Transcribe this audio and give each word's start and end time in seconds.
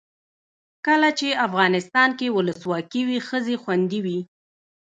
کله 0.85 1.09
چې 1.19 1.39
افغانستان 1.47 2.09
کې 2.19 2.33
ولسواکي 2.35 3.01
وي 3.07 3.19
ښځې 3.27 3.55
خوندي 3.63 3.99
وي. 4.05 4.19